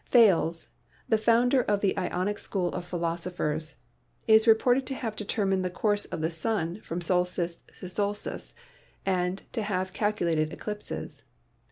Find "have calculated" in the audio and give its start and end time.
9.61-10.51